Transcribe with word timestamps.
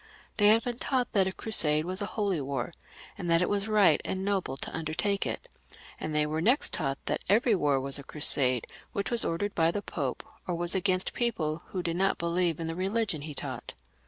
They 0.37 0.47
had 0.47 0.63
been 0.63 0.79
taught 0.79 1.11
that 1.13 1.27
a 1.27 1.31
crusade 1.31 1.85
was 1.85 2.01
a 2.01 2.07
holy 2.07 2.41
war, 2.41 2.73
and 3.19 3.29
that 3.29 3.43
it 3.43 3.49
was 3.49 3.67
right 3.67 4.01
and 4.03 4.25
noble 4.25 4.57
to 4.57 4.75
undertake 4.75 5.27
it, 5.27 5.47
and 5.99 6.15
they 6.15 6.25
were 6.25 6.41
next 6.41 6.73
taught 6.73 6.97
that 7.05 7.21
every 7.29 7.53
war 7.53 7.79
was 7.79 7.99
a 7.99 8.03
crusade 8.03 8.65
which 8.93 9.11
was 9.11 9.23
ordered 9.23 9.53
by 9.53 9.69
the 9.69 9.83
Pope, 9.83 10.23
or 10.47 10.55
was 10.55 10.73
against 10.73 11.13
people 11.13 11.61
who 11.67 11.83
did 11.83 11.97
not 11.97 12.17
beUeve 12.17 12.59
in 12.59 12.65
the 12.65 12.73
rehgion 12.73 13.25
he 13.25 13.35
taught. 13.35 13.75